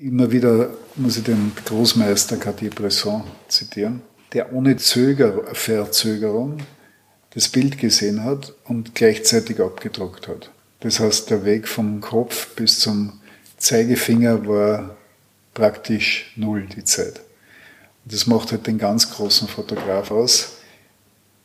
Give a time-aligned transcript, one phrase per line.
[0.00, 6.58] Immer wieder muss ich den Großmeister Cartier-Bresson zitieren, der ohne Zöger Verzögerung
[7.34, 10.52] das Bild gesehen hat und gleichzeitig abgedruckt hat.
[10.80, 13.14] Das heißt, der Weg vom Kopf bis zum
[13.56, 14.96] Zeigefinger war
[15.52, 17.20] praktisch null die Zeit.
[18.04, 20.58] Das macht halt den ganz großen Fotograf aus.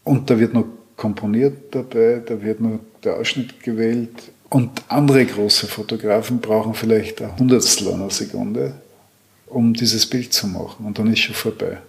[0.03, 4.31] Und da wird noch komponiert dabei, da wird noch der Ausschnitt gewählt.
[4.53, 8.75] Und andere große Fotografen brauchen vielleicht ein Hundertstel einer Sekunde,
[9.47, 10.85] um dieses Bild zu machen.
[10.85, 11.79] Und dann ist schon vorbei.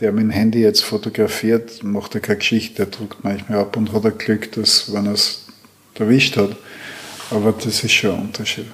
[0.00, 3.92] Der mit dem Handy jetzt fotografiert, macht er keine Geschichte, der druckt manchmal ab und
[3.92, 5.44] hat er Glück, dass, wenn er es
[5.94, 6.56] erwischt hat.
[7.30, 8.66] Aber das ist schon ein Unterschied.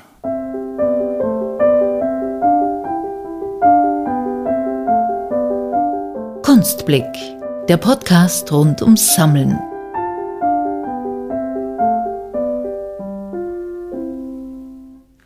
[6.45, 7.12] Kunstblick,
[7.69, 9.59] der Podcast rund ums Sammeln.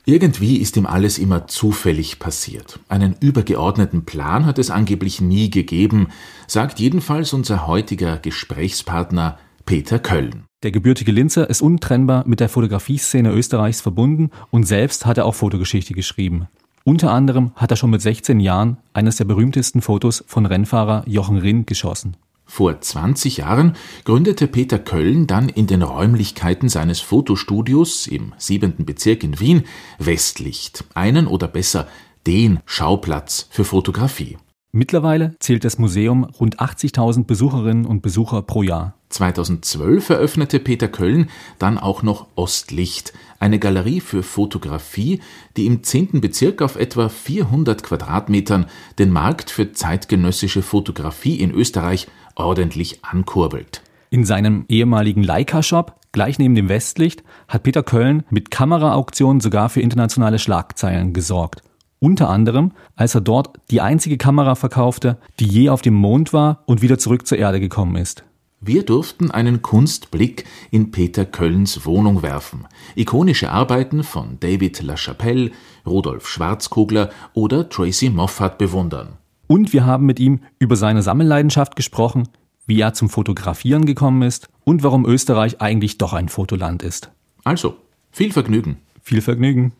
[0.08, 2.78] Irgendwie ist ihm alles immer zufällig passiert.
[2.88, 6.10] Einen übergeordneten Plan hat es angeblich nie gegeben,
[6.46, 10.44] sagt jedenfalls unser heutiger Gesprächspartner Peter Köln.
[10.62, 15.34] Der gebürtige Linzer ist untrennbar mit der Fotografieszene Österreichs verbunden und selbst hat er auch
[15.34, 16.46] Fotogeschichte geschrieben.
[16.84, 21.38] Unter anderem hat er schon mit 16 Jahren eines der berühmtesten Fotos von Rennfahrer Jochen
[21.38, 22.16] Rinn geschossen.
[22.46, 29.24] Vor 20 Jahren gründete Peter Köln dann in den Räumlichkeiten seines Fotostudios im siebenten Bezirk
[29.24, 29.64] in Wien
[29.98, 31.88] Westlicht, einen oder besser
[32.26, 34.38] den Schauplatz für Fotografie.
[34.72, 38.94] Mittlerweile zählt das Museum rund 80.000 Besucherinnen und Besucher pro Jahr.
[39.08, 45.20] 2012 eröffnete Peter Köln dann auch noch Ostlicht, eine Galerie für Fotografie,
[45.56, 46.20] die im 10.
[46.20, 48.66] Bezirk auf etwa 400 Quadratmetern
[48.98, 53.82] den Markt für zeitgenössische Fotografie in Österreich ordentlich ankurbelt.
[54.10, 59.80] In seinem ehemaligen Leica-Shop, gleich neben dem Westlicht, hat Peter Köln mit Kameraauktionen sogar für
[59.80, 61.62] internationale Schlagzeilen gesorgt.
[61.98, 66.62] Unter anderem, als er dort die einzige Kamera verkaufte, die je auf dem Mond war
[66.66, 68.22] und wieder zurück zur Erde gekommen ist.
[68.60, 72.66] Wir durften einen Kunstblick in Peter Kölns Wohnung werfen.
[72.94, 75.50] Ikonische Arbeiten von David LaChapelle,
[75.86, 79.18] Rudolf Schwarzkugler oder Tracy Moffat bewundern.
[79.48, 82.28] Und wir haben mit ihm über seine Sammelleidenschaft gesprochen,
[82.66, 87.10] wie er zum Fotografieren gekommen ist und warum Österreich eigentlich doch ein Fotoland ist.
[87.44, 87.76] Also,
[88.10, 88.78] viel Vergnügen.
[89.02, 89.72] Viel Vergnügen.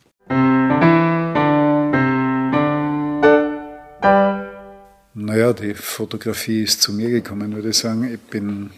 [5.15, 8.05] Naja, die Fotografie ist zu mir gekommen, würde ich sagen.
[8.13, 8.71] Ich bin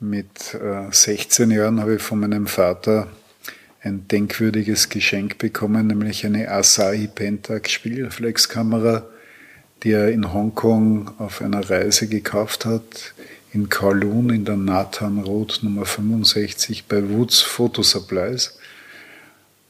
[0.00, 0.58] mit
[0.90, 3.06] 16 äh, Jahren habe ich von meinem Vater
[3.82, 9.06] ein denkwürdiges Geschenk bekommen, nämlich eine Asahi Pentax Spielreflexkamera,
[9.82, 13.14] die er in Hongkong auf einer Reise gekauft hat,
[13.52, 18.58] in Kowloon in der Nathan Road Nummer 65 bei Woods Photo Supplies.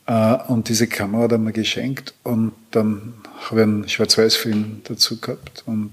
[0.06, 3.15] Äh, und diese Kamera hat er mir geschenkt und dann
[3.49, 5.93] habe ich einen Schwarz-Weiß-Film dazu gehabt und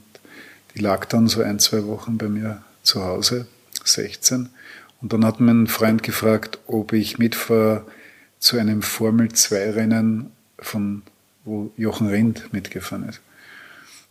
[0.75, 3.47] die lag dann so ein, zwei Wochen bei mir zu Hause,
[3.83, 4.49] 16.
[5.01, 7.85] Und dann hat mein Freund gefragt, ob ich mitfahre
[8.39, 11.03] zu einem Formel-2-Rennen, von
[11.45, 13.21] wo Jochen Rindt mitgefahren ist.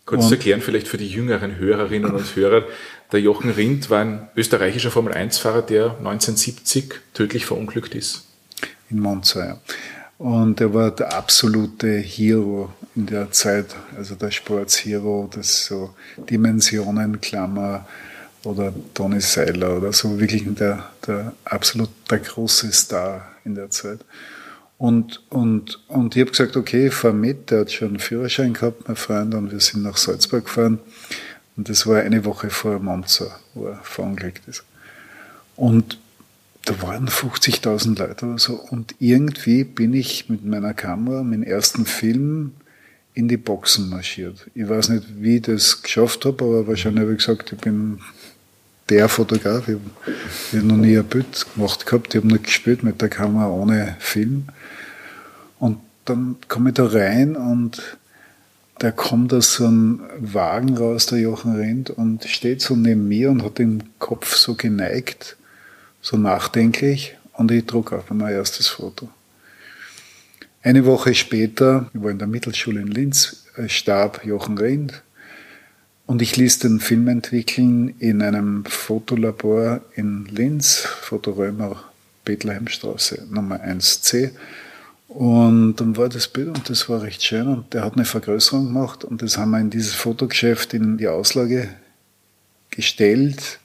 [0.07, 2.63] Kurz erklären, vielleicht für die jüngeren Hörerinnen und Hörer,
[3.11, 8.25] der Jochen Rindt war ein österreichischer Formel-1-Fahrer, der 1970 tödlich verunglückt ist.
[8.89, 9.59] In Monza, ja.
[10.17, 15.93] Und er war der absolute Hero in der Zeit, also der Sportshero, das so
[16.29, 17.85] Dimensionen, Klammer
[18.45, 23.99] oder Tony Seiler oder so, wirklich der, der absolut der große Star in der Zeit.
[24.77, 28.53] Und, und, und ich habe gesagt, okay, ich fahr mit, der hat schon einen Führerschein
[28.53, 30.79] gehabt, mein Freund, und wir sind nach Salzburg gefahren.
[31.55, 34.63] Und das war eine Woche vor Monza, wo er verunglückt ist.
[35.55, 35.97] Und
[36.65, 38.53] da waren 50.000 Leute oder so.
[38.53, 42.51] Und irgendwie bin ich mit meiner Kamera, meinen ersten Film,
[43.17, 44.47] in die Boxen marschiert.
[44.53, 47.99] Ich weiß nicht, wie ich das geschafft habe, aber wahrscheinlich habe ich gesagt, ich bin
[48.89, 49.67] der Fotograf.
[49.67, 49.77] Ich
[50.53, 52.13] habe noch nie ein Bild gemacht gehabt.
[52.13, 54.49] Ich habe nur gespielt mit der Kamera ohne Film.
[56.07, 57.97] Dann komme ich da rein und
[58.79, 63.31] da kommt aus so ein Wagen raus, der Jochen rennt und steht so neben mir
[63.31, 65.37] und hat den Kopf so geneigt
[66.01, 69.09] so nachdenklich und ich drucke auf mein erstes Foto.
[70.61, 75.03] Eine Woche später, ich war in der Mittelschule in Linz, äh, starb Jochen Rindt
[76.05, 81.83] und ich ließ den Film entwickeln in einem Fotolabor in Linz, Fotorömer
[82.23, 84.31] Bethlehemstraße Nummer 1c.
[85.07, 88.65] Und dann war das Bild und das war recht schön und der hat eine Vergrößerung
[88.65, 91.69] gemacht und das haben wir in dieses Fotogeschäft in die Auslage
[92.69, 93.59] gestellt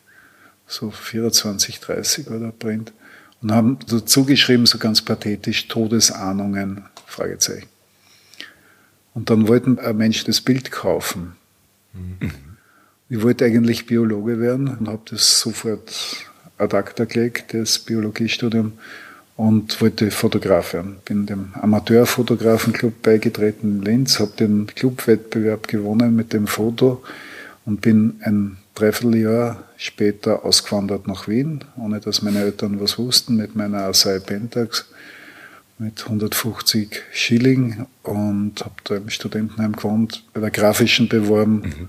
[0.73, 2.93] so 24, 30 oder Print,
[3.43, 7.69] und haben dazu geschrieben, so ganz pathetisch, Todesahnungen, Fragezeichen.
[9.15, 11.37] Und dann wollten ein Mensch das Bild kaufen.
[11.93, 12.31] Mhm.
[13.09, 15.93] Ich wollte eigentlich Biologe werden und habe das sofort
[16.57, 18.73] ad acta gelegt, das Biologiestudium,
[19.37, 20.97] und wollte Fotograf werden.
[21.05, 27.03] Bin dem Amateurfotografenclub beigetreten in Linz, habe den Clubwettbewerb gewonnen mit dem Foto
[27.65, 33.55] und bin ein Dreivierteljahr später ausgewandert nach Wien, ohne dass meine Eltern was wussten, mit
[33.55, 34.87] meiner Asai Pentax
[35.83, 41.89] mit 150 Schilling und habe da im Studentenheim gewohnt, bei der grafischen beworben, mhm.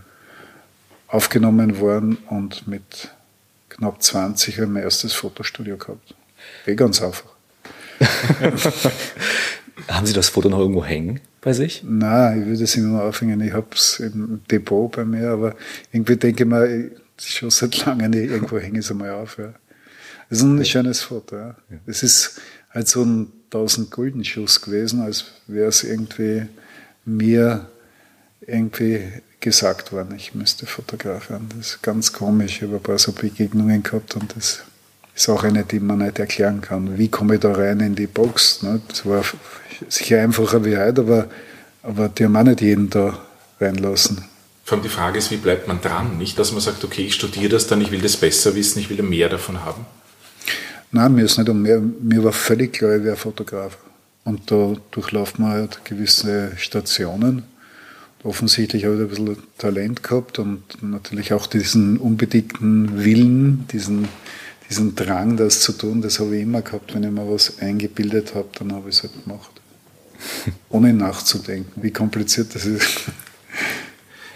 [1.07, 3.11] aufgenommen worden und mit
[3.69, 6.15] knapp 20 habe ich mein erstes Fotostudio gehabt.
[6.65, 7.32] Eh ganz einfach.
[9.87, 11.83] Haben Sie das Foto noch irgendwo hängen bei sich?
[11.85, 13.41] Nein, ich würde es immer aufhängen.
[13.41, 15.55] Ich habe es im Depot bei mir, aber
[15.91, 19.37] irgendwie denke ich mir, schon seit langem nicht, irgendwo hänge ich es einmal auf.
[19.37, 19.53] Ja.
[20.29, 20.63] Das ist ein ja.
[20.63, 21.35] schönes Foto.
[21.35, 21.55] Ja.
[21.85, 22.39] Es ist
[22.71, 26.43] halt so ein 1000 Gulden Schuss gewesen, als wäre es irgendwie
[27.05, 27.67] mir
[28.41, 29.01] irgendwie
[29.39, 31.49] gesagt worden, ich müsste Fotograf werden.
[31.57, 32.57] Das ist ganz komisch.
[32.57, 34.63] Ich habe ein paar so Begegnungen gehabt und das
[35.15, 36.97] ist auch eine, die man nicht erklären kann.
[36.97, 38.63] Wie komme ich da rein in die Box?
[38.63, 38.81] Ne?
[38.87, 39.23] Das war
[39.89, 41.27] sicher einfacher wie heute, aber,
[41.83, 43.19] aber die haben auch nicht jeden da
[43.59, 44.25] reinlassen.
[44.63, 46.17] Vor allem die Frage ist, wie bleibt man dran?
[46.17, 48.89] Nicht, dass man sagt, okay, ich studiere das dann, ich will das besser wissen, ich
[48.89, 49.85] will mehr davon haben.
[50.91, 51.81] Nein, mir ist nicht um mehr.
[51.81, 53.77] Mir war völlig klar, ich wäre Fotograf.
[54.23, 57.43] Und da durchläuft man halt gewisse Stationen.
[58.23, 64.07] Offensichtlich habe ich ein bisschen Talent gehabt und natürlich auch diesen unbedingten Willen, diesen
[64.69, 66.93] diesen Drang, das zu tun, das habe ich immer gehabt.
[66.93, 69.51] Wenn ich mir was eingebildet habe, dann habe ich es halt gemacht.
[70.69, 73.01] Ohne nachzudenken, wie kompliziert das ist.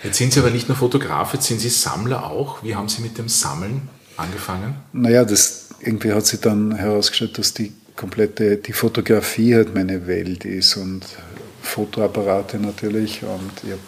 [0.03, 2.63] Jetzt sind Sie aber nicht nur Fotograf, jetzt sind Sie Sammler auch.
[2.63, 4.75] Wie haben Sie mit dem Sammeln angefangen?
[4.93, 10.45] Naja, das, irgendwie hat sich dann herausgestellt, dass die komplette, die Fotografie halt meine Welt
[10.45, 11.05] ist und
[11.63, 13.23] Fotoapparate natürlich.
[13.23, 13.81] Und ich habe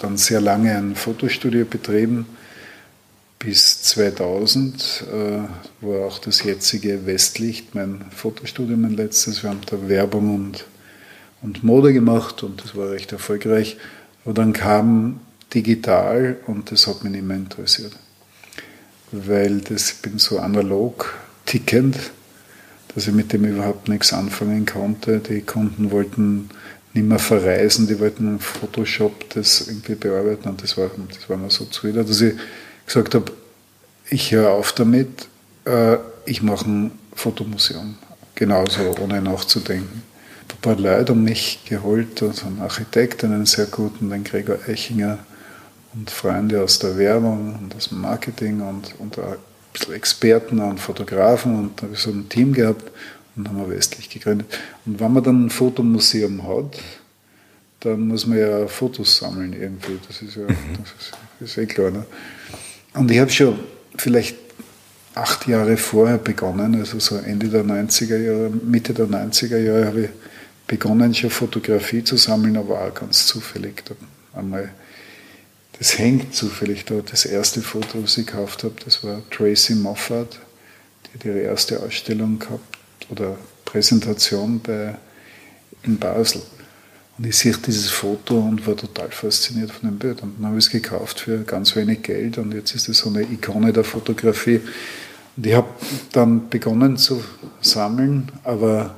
[0.00, 2.26] dann sehr lange ein Fotostudio betrieben
[3.38, 9.42] bis 2000 äh, war auch das jetzige Westlicht mein Fotostudio, mein letztes.
[9.42, 10.64] Wir haben da Werbung und,
[11.42, 13.76] und Mode gemacht und das war recht erfolgreich.
[14.24, 15.20] Aber dann kam
[15.54, 17.92] digital und das hat mich nicht mehr interessiert.
[19.12, 21.96] Weil das, ich bin so analog tickend,
[22.94, 25.20] dass ich mit dem überhaupt nichts anfangen konnte.
[25.20, 26.50] Die Kunden wollten
[26.92, 31.36] nicht mehr verreisen, die wollten im Photoshop das irgendwie bearbeiten und das war, das war
[31.36, 32.34] mir so zuwider, dass ich
[32.88, 33.32] gesagt habe,
[34.10, 35.28] ich höre auf damit,
[35.64, 37.96] äh, ich mache ein Fotomuseum.
[38.34, 40.02] Genauso, ohne nachzudenken.
[40.50, 45.18] Ein paar Leute um mich geholt, also einen Architekt, einen sehr guten, den Gregor Echinger
[45.94, 49.36] und Freunde aus der Werbung und aus dem Marketing und, und ein
[49.72, 52.90] bisschen Experten und Fotografen und da habe ich so ein Team gehabt
[53.36, 54.46] und haben wir westlich gegründet.
[54.86, 56.78] Und wenn man dann ein Fotomuseum hat,
[57.80, 59.98] dann muss man ja Fotos sammeln irgendwie.
[60.06, 60.56] Das ist ja das
[60.98, 61.90] ist, das ist eh klar.
[61.90, 62.04] Ne?
[62.98, 63.60] Und ich habe schon
[63.96, 64.36] vielleicht
[65.14, 70.00] acht Jahre vorher begonnen, also so Ende der 90er Jahre, Mitte der 90er Jahre habe
[70.02, 70.10] ich
[70.66, 73.84] begonnen, schon Fotografie zu sammeln, aber auch ganz zufällig.
[73.84, 73.94] Da
[74.36, 74.72] einmal,
[75.78, 76.96] das hängt zufällig da.
[77.08, 80.40] Das erste Foto, was ich gekauft habe, das war Tracy Moffat,
[81.06, 82.76] die hat ihre erste Ausstellung gehabt
[83.10, 84.96] oder Präsentation bei,
[85.84, 86.42] in Basel.
[87.18, 90.22] Und ich sehe dieses Foto und war total fasziniert von dem Bild.
[90.22, 93.10] Und dann habe ich es gekauft für ganz wenig Geld und jetzt ist es so
[93.10, 94.60] eine Ikone der Fotografie.
[95.36, 95.68] Und ich habe
[96.12, 97.22] dann begonnen zu
[97.60, 98.94] sammeln, aber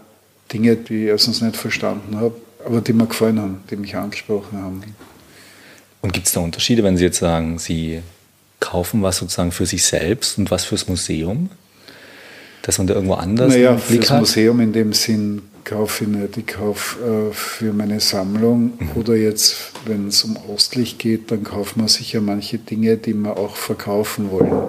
[0.53, 2.35] Dinge, die ich erstens nicht verstanden habe,
[2.65, 4.83] aber die mir gefallen haben, die mich angesprochen haben.
[6.03, 8.03] Und gibt es da Unterschiede, wenn Sie jetzt sagen, Sie
[8.59, 11.49] kaufen was sozusagen für sich selbst und was fürs Museum?
[12.63, 14.21] Dass man da irgendwo anders naja, fürs hat?
[14.21, 16.37] Museum in dem Sinn kaufe ich nicht.
[16.37, 18.91] Ich kaufe äh, für meine Sammlung mhm.
[18.95, 23.37] oder jetzt, wenn es um Ostlich geht, dann kauft man sicher manche Dinge, die wir
[23.37, 24.69] auch verkaufen wollen.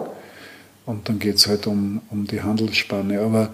[0.86, 3.20] Und dann geht es halt um, um die Handelsspanne.
[3.22, 3.54] Aber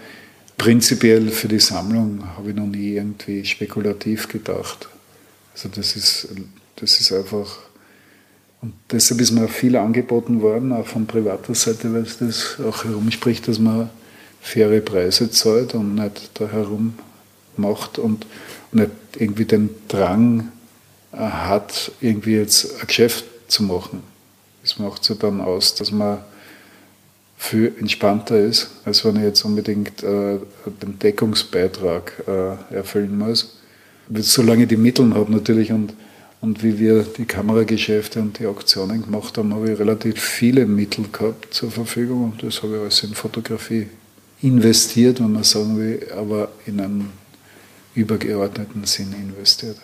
[0.58, 4.89] prinzipiell für die Sammlung habe ich noch nie irgendwie spekulativ gedacht.
[5.53, 6.29] Also das ist,
[6.75, 7.60] das ist einfach.
[8.62, 12.84] Und deshalb ist mir viel angeboten worden, auch von privater Seite, weil es das auch
[12.84, 13.89] herumspricht, dass man
[14.41, 16.96] faire Preise zahlt und nicht da herum
[17.58, 18.26] macht und
[18.72, 20.52] nicht irgendwie den Drang
[21.12, 24.04] äh, hat, irgendwie jetzt ein Geschäft zu machen.
[24.62, 26.20] Das macht es ja dann aus, dass man
[27.38, 30.40] viel entspannter ist, als wenn ich jetzt unbedingt äh,
[30.82, 33.58] den Deckungsbeitrag äh, erfüllen muss.
[34.10, 35.94] Solange ich die Mittel habe natürlich und,
[36.42, 41.06] und wie wir die Kamerageschäfte und die Auktionen gemacht haben, habe ich relativ viele Mittel
[41.12, 43.88] gehabt zur Verfügung und das habe ich alles in Fotografie
[44.42, 47.10] investiert, wenn man sagen will, aber in einem
[47.98, 49.77] übergeordneten Sinn investiert.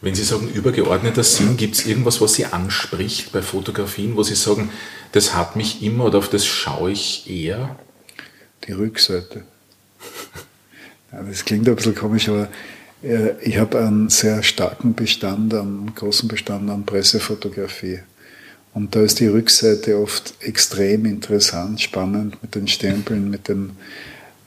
[0.00, 4.34] Wenn Sie sagen übergeordneter Sinn, gibt es irgendwas, was Sie anspricht bei Fotografien, wo Sie
[4.34, 4.70] sagen,
[5.12, 7.78] das hat mich immer oder auf das schaue ich eher?
[8.66, 9.44] Die Rückseite.
[11.10, 12.48] Das klingt ein bisschen komisch, aber
[13.02, 18.00] äh, ich habe einen sehr starken Bestand, einen großen Bestand an Pressefotografie.
[18.72, 23.72] Und da ist die Rückseite oft extrem interessant, spannend mit den Stempeln, mit den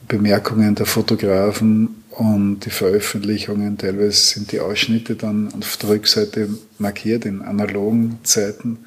[0.08, 3.78] Bemerkungen der Fotografen und die Veröffentlichungen.
[3.78, 8.84] Teilweise sind die Ausschnitte dann auf der Rückseite markiert in analogen Zeiten.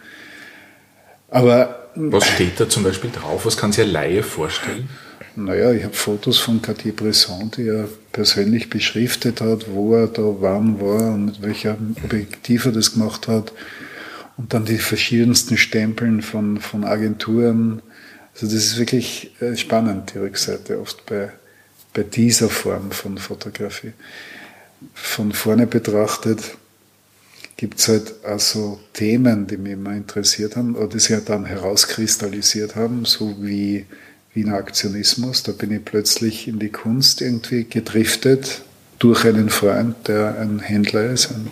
[1.29, 3.45] Aber was steht da zum Beispiel drauf?
[3.45, 4.87] Was kann sich ein Laie vorstellen?
[5.35, 10.79] Naja, ich habe Fotos von Cartier-Bresson, die er persönlich beschriftet hat, wo er da wann
[10.81, 13.51] war und mit welchem Objektiv er das gemacht hat.
[14.37, 17.81] Und dann die verschiedensten Stempeln von, von Agenturen.
[18.33, 21.31] Also das ist wirklich äh, spannend, die Rückseite, oft bei,
[21.97, 23.93] bei dieser Form von Fotografie.
[24.93, 26.55] Von vorne betrachtet
[27.57, 31.45] gibt es halt also Themen, die mich immer interessiert haben oder die sich ja dann
[31.45, 33.87] herauskristallisiert haben, so wie
[34.35, 35.41] Wiener Aktionismus.
[35.41, 38.61] Da bin ich plötzlich in die Kunst irgendwie gedriftet
[38.99, 41.49] durch einen Freund, der ein Händler ist, ein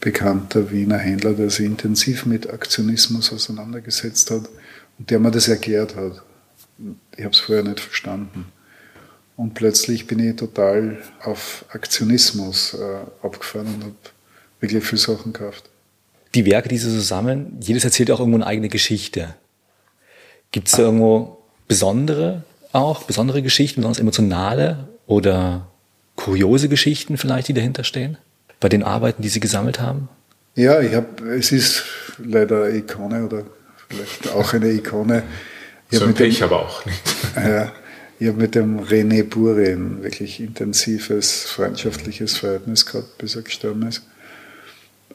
[0.00, 4.48] bekannter Wiener Händler, der sich intensiv mit Aktionismus auseinandergesetzt hat
[4.98, 6.20] und der mir das erklärt hat.
[7.16, 8.46] Ich habe es vorher nicht verstanden.
[9.36, 13.94] Und plötzlich bin ich total auf Aktionismus äh, abgefahren und habe
[14.60, 15.64] wirklich viele Sachen gekauft.
[16.34, 19.34] Die Werke, die Sie so sammeln, jedes erzählt auch irgendwo eine eigene Geschichte.
[20.50, 25.68] Gibt es da irgendwo besondere auch, besondere Geschichten, besonders emotionale oder
[26.16, 28.16] kuriose Geschichten vielleicht, die dahinter stehen?
[28.62, 30.08] bei den Arbeiten, die Sie gesammelt haben?
[30.54, 31.82] Ja, ich habe, es ist
[32.18, 33.44] leider eine Ikone oder
[33.88, 35.24] vielleicht auch eine Ikone.
[35.90, 37.02] Ich so ein Pech dem, aber auch nicht.
[37.36, 37.72] Ja,
[38.22, 43.88] ich habe mit dem René Bure ein wirklich intensives freundschaftliches Verhältnis gehabt, bis er gestorben
[43.88, 44.02] ist.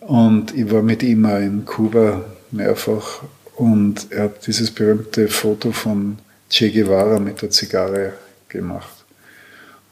[0.01, 3.23] Und ich war mit ihm auch in Kuba mehrfach
[3.55, 6.17] und er hat dieses berühmte Foto von
[6.49, 8.11] Che Guevara mit der Zigarre
[8.49, 9.05] gemacht.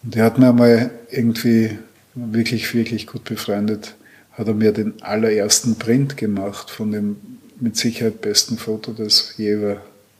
[0.03, 1.77] Und er hat mir einmal irgendwie
[2.15, 3.95] wirklich, wirklich gut befreundet,
[4.33, 7.15] hat er mir den allerersten Print gemacht von dem
[7.61, 9.77] mit Sicherheit besten Foto, das je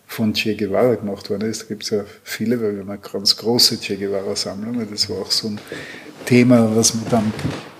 [0.07, 1.63] von Che Guevara gemacht worden ist.
[1.63, 4.87] Da gibt es ja viele, weil wir haben eine ganz große Che Guevara-Sammlung.
[4.89, 5.59] Das war auch so ein
[6.25, 7.33] Thema, was mich dann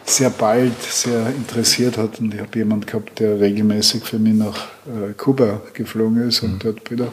[0.05, 2.19] sehr bald sehr interessiert hat.
[2.19, 6.53] Und ich habe jemanden gehabt, der regelmäßig für mich nach äh, Kuba geflogen ist und
[6.53, 6.59] mhm.
[6.59, 7.11] dort wieder.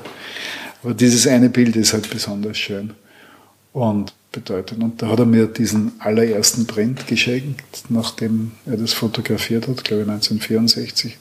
[0.83, 2.95] Aber dieses eine Bild ist halt besonders schön.
[3.73, 4.79] Und bedeutet.
[4.79, 10.03] Und da hat er mir diesen allerersten Print geschenkt, nachdem er das fotografiert hat, glaube
[10.03, 11.17] ich 1964.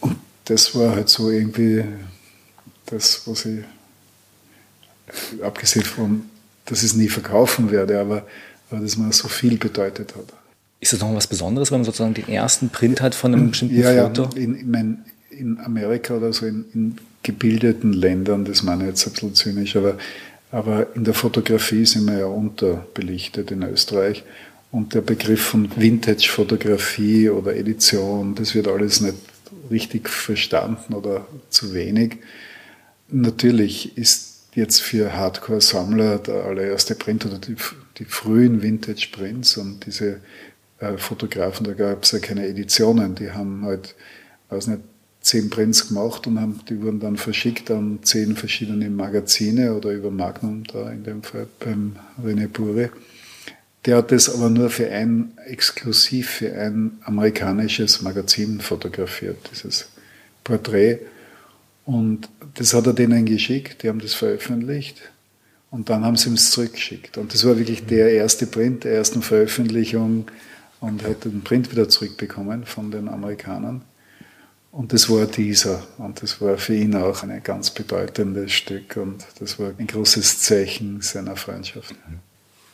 [0.00, 1.84] Und das war halt so irgendwie
[2.90, 3.64] das, was ich,
[5.42, 6.24] abgesehen von,
[6.66, 8.26] dass ich es nie verkaufen werde, aber,
[8.70, 10.26] aber das mir so viel bedeutet hat.
[10.80, 13.78] Ist das noch was Besonderes, wenn man sozusagen den ersten Print hat von einem bestimmten
[13.78, 14.30] ja, Foto?
[14.34, 18.90] Ja, in, in, mein, in Amerika oder so, in, in gebildeten Ländern, das meine ich
[18.90, 19.96] jetzt ein bisschen zynisch, aber
[20.52, 24.24] aber in der Fotografie sind wir ja unterbelichtet in Österreich.
[24.72, 29.16] Und der Begriff von Vintage-Fotografie oder Edition, das wird alles nicht
[29.70, 32.18] richtig verstanden oder zu wenig.
[33.12, 37.56] Natürlich ist jetzt für Hardcore-Sammler der allererste Print oder die,
[37.98, 40.20] die frühen Vintage-Prints und diese
[40.78, 43.94] äh, Fotografen, da gab es ja keine Editionen, die haben halt,
[44.48, 44.82] weiß nicht,
[45.20, 50.10] zehn Prints gemacht und haben, die wurden dann verschickt an zehn verschiedene Magazine oder über
[50.10, 52.90] Magnum da in dem Fall beim René Bure.
[53.84, 59.88] Der hat das aber nur für ein, exklusiv für ein amerikanisches Magazin fotografiert, dieses
[60.44, 60.98] Porträt.
[61.84, 65.00] Und das hat er denen geschickt, die haben das veröffentlicht.
[65.70, 67.16] Und dann haben sie ihm es zurückgeschickt.
[67.16, 70.26] Und das war wirklich der erste Print der ersten Veröffentlichung
[70.80, 73.82] und hat den Print wieder zurückbekommen von den Amerikanern.
[74.72, 75.82] Und das war dieser.
[75.98, 78.96] Und das war für ihn auch ein ganz bedeutendes Stück.
[78.96, 81.94] Und das war ein großes Zeichen seiner Freundschaft.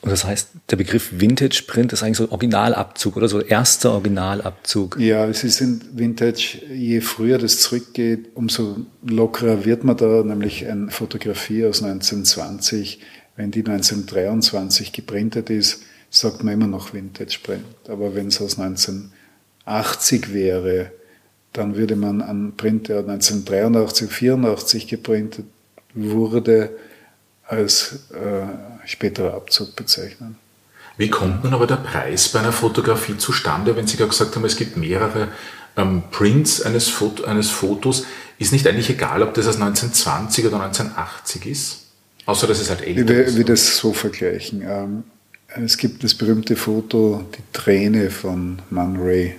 [0.06, 5.00] Und das heißt, der Begriff Vintage Print ist eigentlich so Originalabzug oder so erster Originalabzug.
[5.00, 10.64] Ja, es ist in Vintage, je früher das zurückgeht, umso lockerer wird man da, nämlich
[10.64, 13.00] eine Fotografie aus 1920.
[13.34, 17.64] Wenn die 1923 geprintet ist, sagt man immer noch Vintage Print.
[17.88, 20.92] Aber wenn es aus 1980 wäre,
[21.52, 25.46] dann würde man einen Print, der 1983, 84 geprintet
[25.94, 26.70] wurde,
[27.48, 30.36] als äh, späterer Abzug bezeichnen.
[30.96, 34.44] Wie kommt nun aber der Preis bei einer Fotografie zustande, wenn Sie gerade gesagt haben,
[34.44, 35.28] es gibt mehrere
[35.76, 38.04] ähm, Prints eines, Foto, eines Fotos?
[38.38, 41.86] Ist nicht eigentlich egal, ob das aus 1920 oder 1980 ist?
[42.24, 43.32] Außer dass es halt älter ist.
[43.32, 44.62] Ich will das so vergleichen.
[44.62, 45.04] Ähm,
[45.48, 49.36] Es gibt das berühmte Foto Die Träne von Man Ray.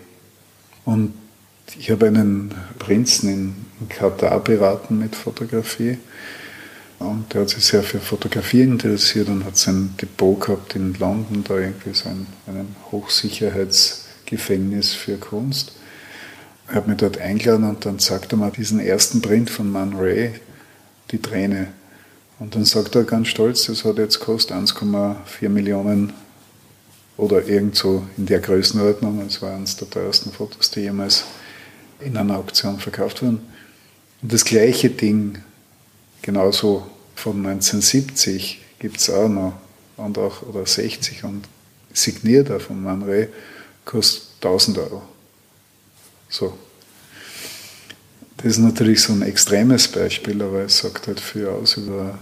[0.85, 1.13] Und
[1.77, 5.97] ich habe einen Prinzen in, in Katar beraten mit Fotografie.
[6.99, 11.43] Und der hat sich sehr für Fotografie interessiert und hat sein Depot gehabt in London,
[11.43, 15.73] da irgendwie so ein, ein Hochsicherheitsgefängnis für Kunst.
[16.69, 19.95] Ich habe mich dort eingeladen und dann sagt er mal diesen ersten Print von Man
[19.95, 20.33] Ray,
[21.11, 21.67] die Träne.
[22.39, 26.13] Und dann sagt er ganz stolz, das hat jetzt kostet 1,4 Millionen
[27.15, 29.21] oder irgend so in der Größenordnung.
[29.25, 31.23] Es war eines der teuersten Fotos, die jemals
[31.99, 33.39] in einer Auktion verkauft wurden.
[34.21, 35.39] Und das gleiche Ding,
[36.27, 39.53] genauso von 1970, gibt es auch noch,
[39.95, 41.47] und auch, oder 60 und
[41.93, 43.29] signiert auch von Man Ray,
[43.85, 45.03] kostet 1000 Euro.
[46.27, 46.57] So.
[48.35, 52.19] Das ist natürlich so ein extremes Beispiel, aber es sagt halt viel aus über.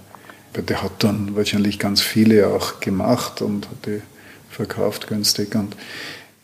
[0.55, 4.01] Der hat dann wahrscheinlich ganz viele auch gemacht und hat die
[4.51, 5.55] verkauft günstig.
[5.55, 5.75] Und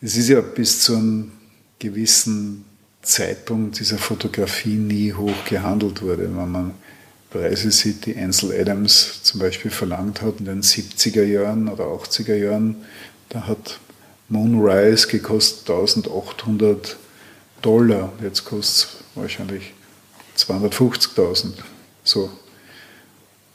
[0.01, 1.31] es ist ja bis zu einem
[1.77, 2.65] gewissen
[3.03, 6.23] Zeitpunkt dieser Fotografie nie hoch gehandelt wurde.
[6.23, 6.73] Wenn man
[7.31, 12.35] Preise sieht, die Ansel Adams zum Beispiel verlangt hat in den 70er Jahren oder 80er
[12.35, 12.75] Jahren,
[13.29, 13.79] da hat
[14.27, 16.97] Moonrise gekostet 1800
[17.61, 18.11] Dollar.
[18.21, 19.73] Jetzt kostet es wahrscheinlich
[20.37, 21.53] 250.000.
[22.03, 22.29] So.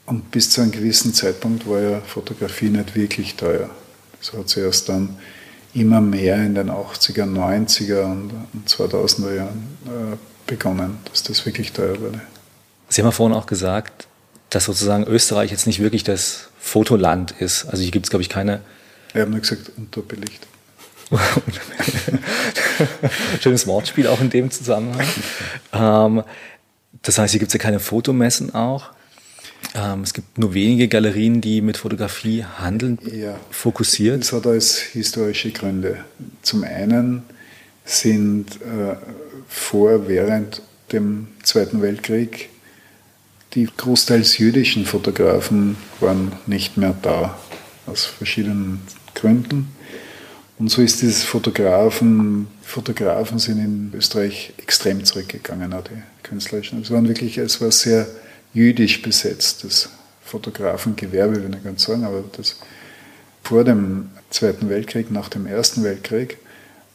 [0.05, 3.69] Und bis zu einem gewissen Zeitpunkt war ja Fotografie nicht wirklich teuer.
[4.19, 5.17] Das hat sich erst dann
[5.73, 8.31] immer mehr in den 80er, 90er und
[8.67, 10.15] 2000er Jahren äh,
[10.47, 12.21] begonnen, dass das wirklich teuer wurde.
[12.97, 14.07] Sie haben ja vorhin auch gesagt,
[14.49, 17.65] dass sozusagen Österreich jetzt nicht wirklich das Fotoland ist.
[17.65, 18.61] Also hier gibt es, glaube ich, keine.
[19.13, 20.47] Ich habe nur gesagt, unterbelichtet.
[23.39, 25.05] Schönes Wortspiel auch in dem Zusammenhang.
[25.73, 26.23] Ähm,
[27.03, 28.89] das heißt, hier gibt es ja keine Fotomessen auch.
[29.75, 34.21] Ähm, es gibt nur wenige Galerien, die mit Fotografie handeln, ja, fokussiert.
[34.21, 36.03] Das hat alles historische Gründe.
[36.41, 37.21] Zum einen
[37.85, 38.95] sind äh,
[39.47, 42.49] vor, während dem Zweiten Weltkrieg
[43.53, 47.37] die großteils jüdischen Fotografen waren nicht mehr da,
[47.85, 48.81] aus verschiedenen
[49.15, 49.73] Gründen.
[50.59, 56.81] Und so ist dieses Fotografen, Fotografen sind in Österreich extrem zurückgegangen, auch die künstlerischen.
[56.81, 58.07] Es waren wirklich, es war sehr
[58.53, 59.89] jüdisch besetzt, das
[60.23, 62.57] Fotografengewerbe, will ich ganz sagen, aber das
[63.43, 66.37] vor dem Zweiten Weltkrieg, nach dem Ersten Weltkrieg,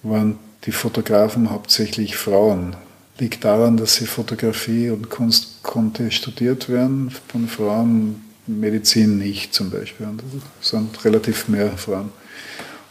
[0.02, 2.76] waren die Fotografen hauptsächlich Frauen.
[3.18, 9.70] Liegt daran, dass sie Fotografie und Kunst konnte studiert werden von Frauen, Medizin nicht zum
[9.70, 10.06] Beispiel.
[10.06, 10.22] Und
[10.60, 12.10] das sind relativ mehr Frauen.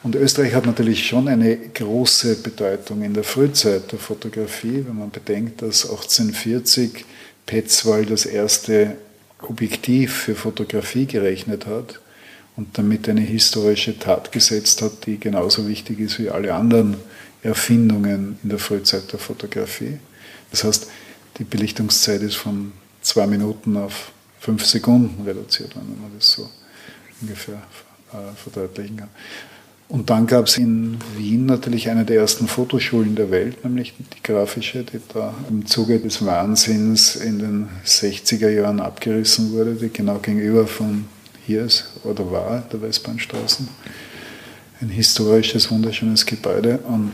[0.03, 5.11] Und Österreich hat natürlich schon eine große Bedeutung in der Frühzeit der Fotografie, wenn man
[5.11, 7.05] bedenkt, dass 1840
[7.45, 8.95] Petzval das erste
[9.41, 11.99] Objektiv für Fotografie gerechnet hat
[12.55, 16.95] und damit eine historische Tat gesetzt hat, die genauso wichtig ist wie alle anderen
[17.43, 19.99] Erfindungen in der Frühzeit der Fotografie.
[20.51, 20.87] Das heißt,
[21.37, 26.49] die Belichtungszeit ist von zwei Minuten auf fünf Sekunden reduziert, wenn man das so
[27.21, 27.61] ungefähr
[28.13, 29.09] äh, verdeutlichen kann.
[29.91, 34.23] Und dann gab es in Wien natürlich eine der ersten Fotoschulen der Welt, nämlich die
[34.23, 40.19] grafische, die da im Zuge des Wahnsinns in den 60er Jahren abgerissen wurde, die genau
[40.19, 41.05] gegenüber von
[41.45, 43.67] hier ist oder war, der Westbahnstraßen.
[44.79, 47.11] Ein historisches, wunderschönes Gebäude und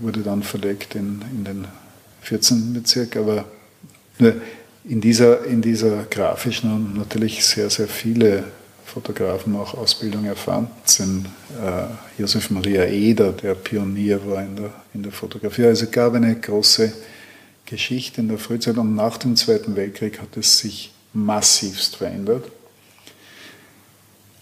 [0.00, 1.66] wurde dann verlegt in, in den
[2.22, 2.72] 14.
[2.72, 3.16] Bezirk.
[3.16, 3.44] Aber
[4.84, 8.44] in dieser, in dieser grafischen und natürlich sehr, sehr viele
[8.84, 11.26] Fotografen auch Ausbildung erfahren sind.
[11.62, 15.66] Äh, Josef Maria Eder, der Pionier war in der, in der Fotografie.
[15.66, 16.92] Also es gab eine große
[17.66, 22.50] Geschichte in der Frühzeit und nach dem Zweiten Weltkrieg hat es sich massivst verändert.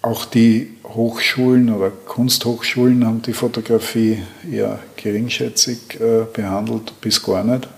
[0.08, 7.68] Auch die Hochschulen oder Kunsthochschulen haben die Fotografie eher geringschätzig äh, behandelt, bis gar nicht.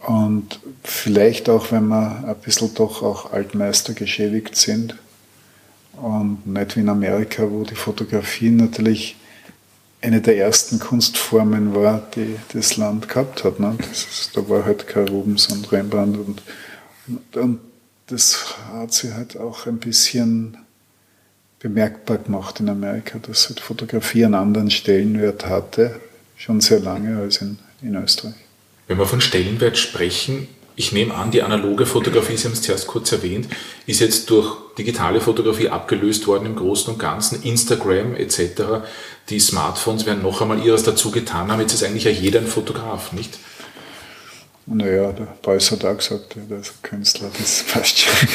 [0.00, 4.94] Und vielleicht auch, wenn wir ein bisschen doch auch Altmeister geschädigt sind
[5.94, 9.16] und nicht wie in Amerika, wo die Fotografie natürlich
[10.02, 13.58] eine der ersten Kunstformen war, die das Land gehabt hat.
[13.58, 13.74] Ne?
[13.90, 16.42] Ist, da war halt kein Rubens und Rembrandt und,
[17.06, 17.71] und, und
[18.06, 20.58] das hat sie halt auch ein bisschen
[21.58, 26.00] bemerkbar gemacht in Amerika, dass halt Fotografie einen anderen Stellenwert hatte,
[26.36, 28.34] schon sehr lange als in, in Österreich.
[28.88, 32.86] Wenn wir von Stellenwert sprechen, ich nehme an, die analoge Fotografie, Sie haben es zuerst
[32.86, 33.46] kurz erwähnt,
[33.86, 37.42] ist jetzt durch digitale Fotografie abgelöst worden im Großen und Ganzen.
[37.42, 38.82] Instagram etc.
[39.28, 41.60] Die Smartphones werden noch einmal ihres dazu getan haben.
[41.60, 43.38] Jetzt ist eigentlich ja jeder ein Fotograf, nicht?
[44.66, 48.28] Naja, der Beuys hat auch gesagt, der ist ein Künstler, das passt schon.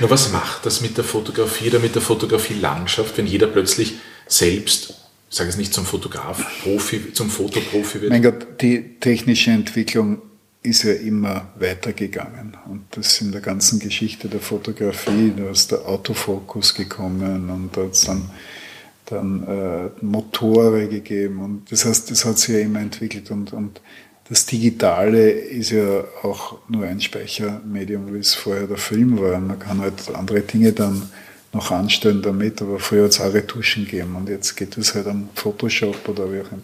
[0.00, 3.94] Nur was macht das mit der Fotografie oder mit der Fotografie-Landschaft, wenn jeder plötzlich
[4.26, 4.94] selbst,
[5.30, 8.10] ich sage es nicht zum Fotograf, Profi, zum Fotoprofi wird?
[8.10, 10.22] Mein Gott, die technische Entwicklung
[10.62, 12.56] ist ja immer weitergegangen.
[12.68, 17.82] Und das in der ganzen Geschichte der Fotografie, da ist der Autofokus gekommen und da
[17.82, 18.30] hat es dann,
[19.06, 21.40] dann äh, Motore gegeben.
[21.40, 23.30] Und das heißt, das hat sich ja immer entwickelt.
[23.30, 23.80] Und, und
[24.28, 29.38] das Digitale ist ja auch nur ein Speichermedium, wie es vorher der Film war.
[29.38, 31.10] Man kann halt andere Dinge dann
[31.52, 35.06] noch anstellen damit, aber früher hat es auch Retuschen gegeben und jetzt geht es halt
[35.06, 36.62] am Photoshop oder wie auch immer.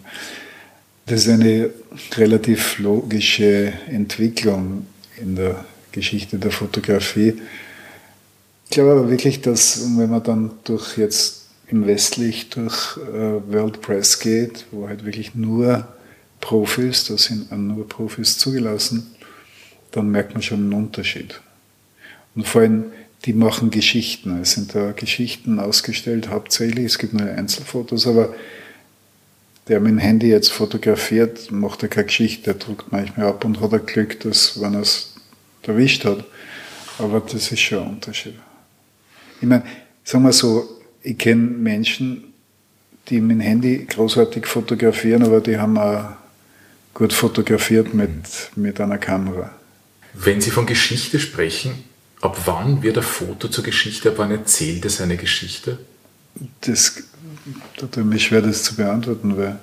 [1.05, 1.71] Das ist eine
[2.15, 7.41] relativ logische Entwicklung in der Geschichte der Fotografie.
[8.65, 13.81] Ich glaube aber wirklich, dass wenn man dann durch jetzt im Westlich durch äh, World
[13.81, 15.87] Press geht, wo halt wirklich nur
[16.41, 19.15] Profis, da sind nur Profis zugelassen,
[19.91, 21.41] dann merkt man schon einen Unterschied.
[22.35, 22.85] Und vor allem,
[23.25, 24.41] die machen Geschichten.
[24.41, 26.85] Es sind da Geschichten ausgestellt, hauptsächlich.
[26.85, 28.33] Es gibt nur Einzelfotos, aber
[29.67, 33.61] der mit dem Handy jetzt fotografiert, macht er keine Geschichte, der druckt manchmal ab und
[33.61, 35.15] hat er Glück, dass, wenn er es
[35.63, 36.23] erwischt hat.
[36.97, 38.35] Aber das ist schon ein Unterschied.
[39.41, 39.63] Ich meine,
[40.03, 40.67] sagen wir so,
[41.03, 42.33] ich kenne Menschen,
[43.09, 46.13] die mit dem Handy großartig fotografieren, aber die haben auch
[46.99, 48.11] gut fotografiert mit,
[48.55, 49.51] mit einer Kamera.
[50.13, 51.85] Wenn Sie von Geschichte sprechen,
[52.19, 55.79] ab wann wird ein Foto zur Geschichte, ab wann erzählt es eine Geschichte?
[56.61, 57.03] Das
[57.77, 59.59] da tut mir schwer, das zu beantworten, weil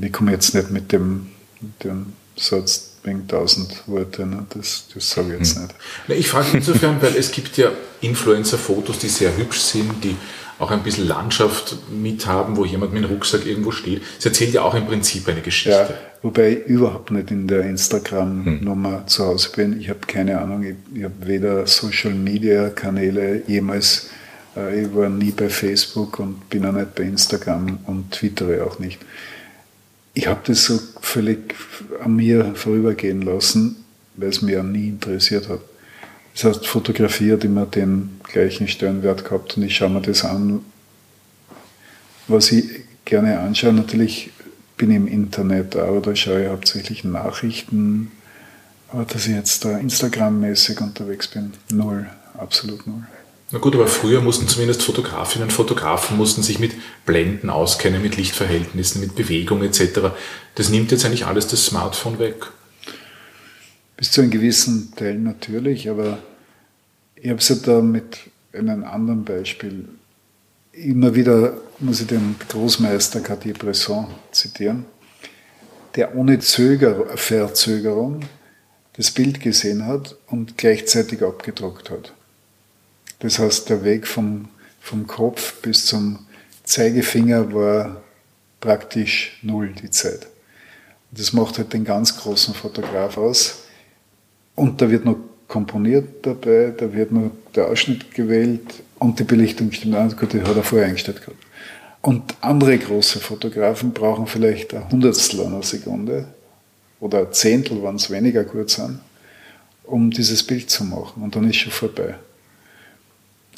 [0.00, 1.28] ich komme jetzt nicht mit dem,
[1.60, 4.46] mit dem Satz wegen 1000 Worte, ne?
[4.50, 5.62] das, das sage ich jetzt hm.
[6.08, 6.20] nicht.
[6.20, 10.16] Ich frage insofern, weil es gibt ja Influencer-Fotos, die sehr hübsch sind, die
[10.60, 14.02] auch ein bisschen Landschaft mithaben, wo jemand mit dem Rucksack irgendwo steht.
[14.18, 15.70] Es erzählt ja auch im Prinzip eine Geschichte.
[15.70, 19.08] Ja, wobei ich überhaupt nicht in der Instagram-Nummer hm.
[19.08, 19.80] zu Hause bin.
[19.80, 24.10] Ich habe keine Ahnung, ich, ich habe weder Social-Media-Kanäle jemals
[24.56, 28.78] äh, ich war nie bei Facebook und bin auch nicht bei Instagram und twittere auch
[28.78, 28.98] nicht.
[30.14, 31.54] Ich habe das so völlig
[32.02, 33.84] an mir vorübergehen lassen,
[34.16, 35.60] weil es mir nie interessiert hat.
[36.34, 40.64] Das heißt, Fotografie hat immer den gleichen Stellenwert gehabt und ich schaue mir das an.
[42.28, 42.64] Was ich
[43.04, 44.30] gerne anschaue, natürlich
[44.76, 48.12] bin ich im Internet, aber da schaue ich hauptsächlich Nachrichten.
[48.88, 52.06] Aber dass ich jetzt da Instagram-mäßig unterwegs bin, null,
[52.38, 53.04] absolut null.
[53.52, 56.72] Na gut, aber früher mussten zumindest Fotografinnen und Fotografen mussten sich mit
[57.04, 60.12] Blenden auskennen, mit Lichtverhältnissen, mit Bewegung etc.
[60.54, 62.46] Das nimmt jetzt eigentlich alles das Smartphone weg.
[64.00, 66.20] Bis zu einem gewissen Teil natürlich, aber
[67.16, 68.16] ich habe es ja da mit
[68.54, 69.90] einem anderen Beispiel.
[70.72, 74.86] Immer wieder muss ich den Großmeister Cartier-Bresson zitieren,
[75.96, 78.22] der ohne Zöger Verzögerung
[78.94, 82.14] das Bild gesehen hat und gleichzeitig abgedruckt hat.
[83.18, 84.48] Das heißt, der Weg vom,
[84.80, 86.20] vom Kopf bis zum
[86.64, 88.00] Zeigefinger war
[88.62, 90.26] praktisch null die Zeit.
[91.10, 93.59] Das macht halt den ganz großen Fotograf aus.
[94.54, 95.16] Und da wird noch
[95.48, 100.14] komponiert dabei, da wird noch der Ausschnitt gewählt und die Belichtung stimmt an.
[100.16, 101.38] Gut, die hat er vorher eingestellt gehabt.
[102.02, 106.26] Und andere große Fotografen brauchen vielleicht ein Hundertstel einer Sekunde
[106.98, 109.00] oder ein Zehntel, wenn es weniger gut sind,
[109.84, 111.22] um dieses Bild zu machen.
[111.22, 112.14] Und dann ist schon vorbei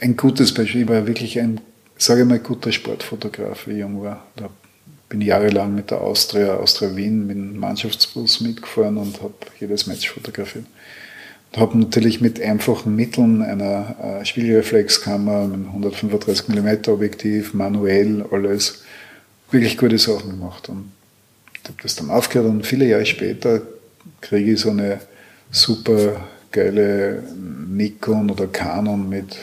[0.02, 0.82] ein gutes Beispiel.
[0.82, 1.60] Ich war wirklich ein,
[1.96, 4.26] sage mal, guter Sportfotograf, wie ich jung war.
[4.36, 4.50] Da
[5.12, 10.08] bin jahrelang mit der Austria, Austria Wien, mit dem Mannschaftsbus mitgefahren und habe jedes Match
[10.10, 10.64] fotografiert.
[11.52, 18.84] Und habe natürlich mit einfachen Mitteln einer äh, Spiegelreflexkamera, mit 135 mm Objektiv, manuell, alles,
[19.50, 20.70] wirklich gute Sachen gemacht.
[20.70, 20.92] Und
[21.62, 23.60] ich habe das dann aufgehört und viele Jahre später
[24.22, 24.98] kriege ich so eine
[25.50, 27.22] super geile
[27.68, 29.36] Nikon oder Canon mit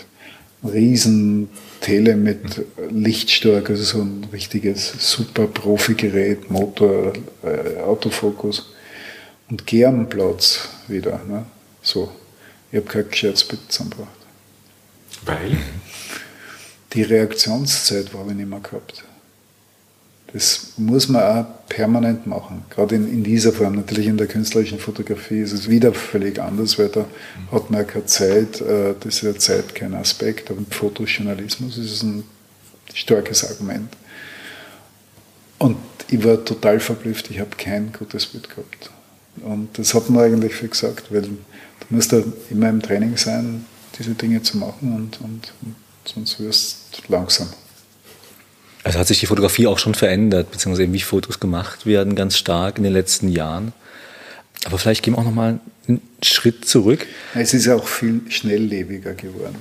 [0.64, 1.50] riesen
[1.82, 7.14] Tele mit Lichtstark, also so ein richtiges super Profi-Gerät, Motor,
[7.44, 8.74] äh, Autofokus
[9.50, 11.22] und gehe am Platz wieder.
[11.28, 11.46] Ne?
[11.82, 12.12] So,
[12.72, 14.10] ich habe kein gescheites Bild zusammengebracht.
[15.26, 15.58] Weil?
[16.94, 19.04] Die Reaktionszeit habe ich nicht mehr gehabt.
[20.34, 22.64] Das muss man auch permanent machen.
[22.70, 23.76] Gerade in, in, dieser Form.
[23.76, 27.06] Natürlich in der künstlerischen Fotografie ist es wieder völlig anders, weil da
[27.52, 31.78] hat man ja keine Zeit, äh, das ist ja Zeit kein Aspekt, aber im Fotojournalismus
[31.78, 32.24] ist es ein
[32.94, 33.90] starkes Argument.
[35.58, 35.78] Und
[36.10, 38.92] ich war total verblüfft, ich habe kein gutes Bild gehabt.
[39.42, 41.38] Und das hat man eigentlich viel gesagt, weil du
[41.90, 43.66] musst da immer im Training sein,
[43.98, 47.50] diese Dinge zu machen und, und, und sonst wirst du langsam.
[48.84, 52.78] Also hat sich die Fotografie auch schon verändert, beziehungsweise wie Fotos gemacht werden, ganz stark
[52.78, 53.74] in den letzten Jahren.
[54.66, 57.06] Aber vielleicht gehen wir auch nochmal einen Schritt zurück.
[57.34, 59.56] Es ist auch viel schnelllebiger geworden.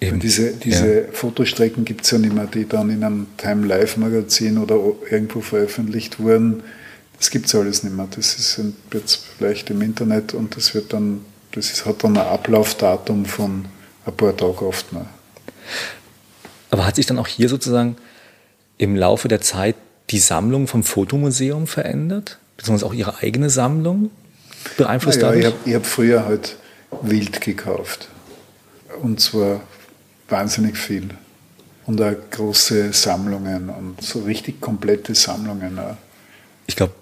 [0.00, 0.20] Eben.
[0.20, 1.12] Diese, diese ja.
[1.12, 4.78] Fotostrecken gibt es ja nicht mehr, die dann in einem Time Life Magazin oder
[5.10, 6.62] irgendwo veröffentlicht wurden.
[7.18, 8.08] Das gibt es alles nicht mehr.
[8.14, 8.60] Das ist
[8.92, 11.20] jetzt vielleicht im Internet und das wird dann,
[11.52, 13.66] das ist, hat dann ein Ablaufdatum von
[14.04, 15.06] ein paar Tagen oft noch.
[16.70, 17.96] Aber hat sich dann auch hier sozusagen
[18.78, 19.76] im Laufe der Zeit
[20.10, 22.38] die Sammlung vom Fotomuseum verändert?
[22.56, 24.10] Beziehungsweise auch Ihre eigene Sammlung
[24.76, 25.54] beeinflusst naja, dadurch?
[25.64, 26.56] Ich habe hab früher halt
[27.02, 28.08] wild gekauft.
[29.02, 29.60] Und zwar
[30.28, 31.08] wahnsinnig viel.
[31.86, 35.78] Und auch große Sammlungen und so richtig komplette Sammlungen.
[35.78, 35.96] Auch.
[36.66, 36.94] Ich glaube,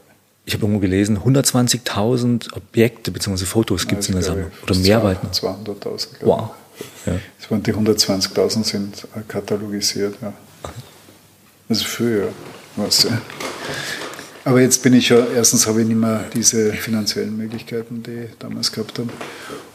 [0.45, 3.45] ich habe irgendwo gelesen, 120.000 Objekte bzw.
[3.45, 4.51] Fotos gibt es in der Sammlung.
[4.65, 6.09] Oder mehr weit 200.000.
[6.23, 6.51] Wow.
[7.07, 7.13] Ja.
[7.41, 10.17] Es waren die 120.000 sind katalogisiert.
[10.21, 10.33] Ja.
[11.73, 12.29] Also früher
[12.77, 13.05] was.
[13.05, 13.19] Ja.
[14.45, 18.31] Aber jetzt bin ich ja, erstens habe ich nicht mehr diese finanziellen Möglichkeiten, die ich
[18.39, 19.09] damals gehabt habe.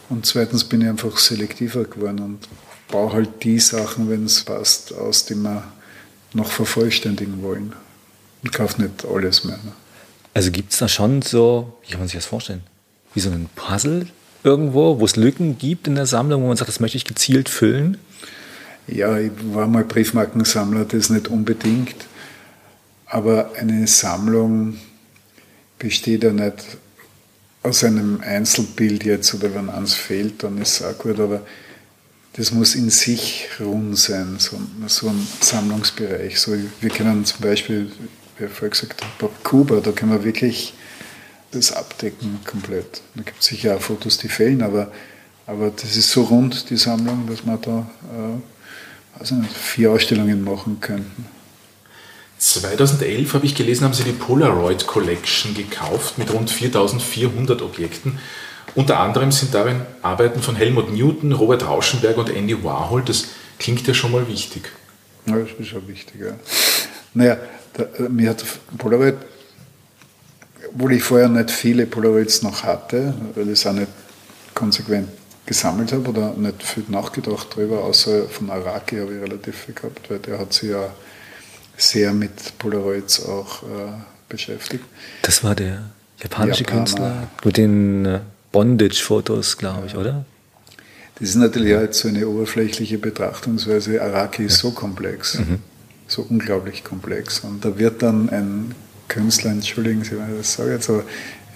[0.08, 2.38] Und zweitens bin ich einfach selektiver geworden und
[2.86, 5.64] baue halt die Sachen, wenn es passt, aus, die wir
[6.34, 7.72] noch vervollständigen wollen.
[8.44, 9.56] Und kaufe nicht alles mehr.
[9.56, 9.72] Ne?
[10.34, 12.62] Also gibt es da schon so, wie kann man sich das vorstellen?
[13.12, 14.06] Wie so ein Puzzle
[14.44, 17.48] irgendwo, wo es Lücken gibt in der Sammlung, wo man sagt, das möchte ich gezielt
[17.48, 17.96] füllen?
[18.88, 22.06] Ja, ich war mal Briefmarkensammler, das nicht unbedingt.
[23.06, 24.78] Aber eine Sammlung
[25.78, 26.64] besteht ja nicht
[27.62, 31.42] aus einem Einzelbild jetzt oder wenn eins fehlt, dann ist es auch gut, aber
[32.34, 36.38] das muss in sich rund sein, so, so ein Sammlungsbereich.
[36.38, 37.90] So, wir können zum Beispiel,
[38.38, 40.72] wie ich vorher gesagt habe, Kuba, da können wir wirklich
[41.50, 43.02] das abdecken komplett.
[43.16, 44.92] Da gibt es sicher auch Fotos, die fehlen, aber,
[45.46, 48.57] aber das ist so rund, die Sammlung, dass wir da äh,
[49.18, 51.26] also vier Ausstellungen machen könnten.
[52.38, 58.18] 2011 habe ich gelesen, haben Sie die Polaroid Collection gekauft mit rund 4400 Objekten.
[58.74, 63.02] Unter anderem sind darin Arbeiten von Helmut Newton, Robert Rauschenberg und Andy Warhol.
[63.02, 63.26] Das
[63.58, 64.70] klingt ja schon mal wichtig.
[65.26, 66.34] Ja, das ist schon wichtig, ja.
[67.14, 67.38] Naja,
[67.72, 68.44] da, mir hat
[68.76, 69.16] Polaroid,
[70.72, 73.88] obwohl ich vorher nicht viele Polaroids noch hatte, weil es auch nicht
[74.54, 75.08] konsequent
[75.48, 80.10] gesammelt habe oder nicht viel nachgedacht darüber, außer von Araki habe ich relativ viel gehabt,
[80.10, 80.92] weil der hat sich ja
[81.78, 83.66] sehr mit Polaroids auch äh,
[84.28, 84.84] beschäftigt.
[85.22, 85.90] Das war der
[86.22, 86.80] japanische Japaner.
[86.80, 88.20] Künstler mit den äh,
[88.52, 90.26] Bondage-Fotos, glaube ich, oder?
[91.18, 94.02] Das ist natürlich halt so eine oberflächliche Betrachtungsweise.
[94.02, 95.60] Araki ist so komplex, mhm.
[96.06, 97.40] so unglaublich komplex.
[97.40, 98.74] Und da wird dann ein
[99.08, 101.04] Künstler, entschuldigen Sie, wenn ich das sage jetzt, aber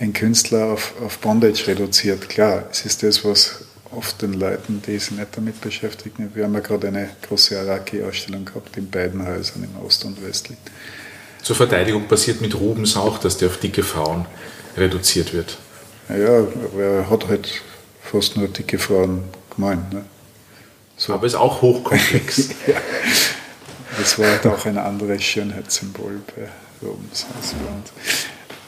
[0.01, 2.31] ein Künstler auf, auf Bondage reduziert.
[2.31, 6.31] Klar, es ist das, was oft den Leuten, die sich nicht damit beschäftigen.
[6.35, 10.59] Wir haben ja gerade eine große Araki-Ausstellung gehabt in beiden Häusern, im Ost und Westlich.
[11.43, 14.27] Zur Verteidigung passiert mit Rubens auch, dass der auf dicke Frauen
[14.77, 15.59] reduziert wird.
[16.09, 17.63] Ja, aber er hat halt
[18.03, 19.25] fast nur dicke Frauen
[19.55, 19.93] gemeint.
[19.93, 20.05] Ne?
[20.97, 21.15] So.
[21.15, 22.49] Aber ist auch hochkomplex.
[22.67, 22.75] ja.
[23.99, 26.49] Das war halt auch ein anderes Schönheitssymbol bei
[26.87, 27.27] Rubens.
[27.37, 27.57] Also,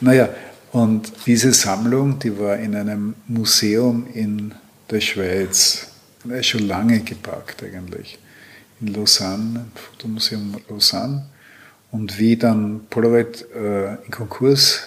[0.01, 0.29] naja,
[0.71, 4.53] und diese Sammlung, die war in einem Museum in
[4.89, 5.87] der Schweiz.
[6.27, 8.17] Er ist schon lange gepackt eigentlich.
[8.81, 11.25] In Lausanne, im Fotomuseum Lausanne.
[11.91, 14.81] Und wie dann Polaroid äh, in Konkurs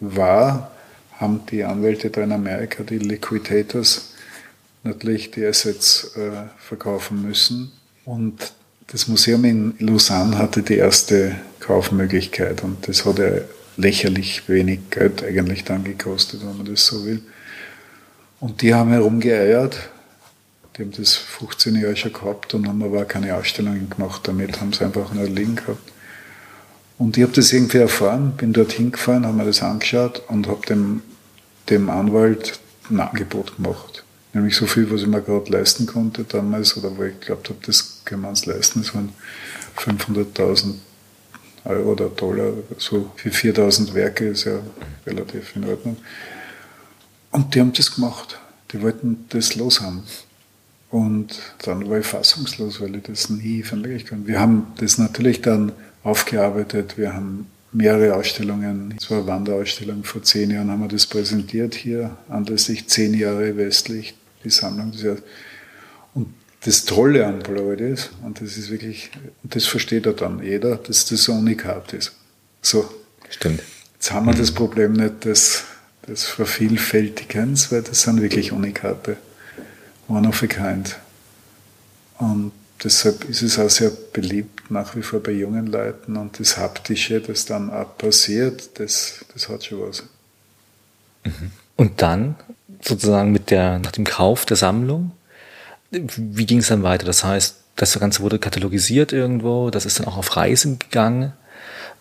[0.00, 0.70] war,
[1.18, 4.14] haben die Anwälte da in Amerika, die Liquidators,
[4.84, 7.72] natürlich die Assets äh, verkaufen müssen.
[8.04, 8.52] Und
[8.86, 13.30] das Museum in Lausanne hatte die erste Kaufmöglichkeit und das hat ja
[13.76, 17.22] lächerlich wenig Geld eigentlich dann gekostet, wenn man das so will.
[18.40, 19.90] Und die haben herumgeeiert.
[20.76, 24.72] Die haben das 15 Jahre schon gehabt und haben aber keine Ausstellungen gemacht damit, haben
[24.72, 25.92] sie einfach nur liegen gehabt.
[26.96, 30.66] Und ich habe das irgendwie erfahren, bin dort hingefahren, habe mir das angeschaut und habe
[30.66, 31.02] dem,
[31.68, 34.04] dem Anwalt ein Angebot gemacht.
[34.32, 37.58] Nämlich so viel, was ich mir gerade leisten konnte damals, oder wo ich glaubt habe,
[37.66, 38.82] das können wir uns leisten.
[38.82, 39.12] Das waren
[39.76, 40.74] 500.000
[41.64, 44.60] Euro oder Dollar, so für 4.000 Werke ist ja
[45.06, 45.96] relativ in Ordnung.
[47.30, 48.38] Und die haben das gemacht.
[48.72, 50.02] Die wollten das loshaben.
[50.90, 54.26] Und dann war ich fassungslos, weil ich das nie verwirklicht habe.
[54.26, 56.98] Wir haben das natürlich dann aufgearbeitet.
[56.98, 62.88] Wir haben mehrere Ausstellungen, zwei Wanderausstellungen vor zehn Jahren haben wir das präsentiert hier, anlässlich
[62.88, 64.14] zehn Jahre westlich,
[64.44, 65.22] die Sammlung des Jahres.
[66.14, 69.10] Und das Tolle an Polaroid ist, und das ist wirklich,
[69.44, 72.12] und das versteht ja dann jeder, dass das so Unikat ist.
[72.60, 72.90] So.
[73.28, 73.62] Stimmt.
[73.94, 75.64] Jetzt haben wir das Problem nicht, dass
[76.06, 79.16] des Vervielfältigens, weil das sind wirklich Unikate.
[80.08, 80.98] One of a kind.
[82.18, 86.56] Und deshalb ist es auch sehr beliebt nach wie vor bei jungen Leuten und das
[86.56, 90.02] Haptische, das dann auch passiert, das, das hat schon was.
[91.24, 91.52] Mhm.
[91.76, 92.34] Und dann
[92.82, 95.12] sozusagen mit der, nach dem Kauf der Sammlung
[95.90, 97.04] wie ging es dann weiter?
[97.04, 101.32] Das heißt, das Ganze wurde katalogisiert irgendwo, das ist dann auch auf Reisen gegangen.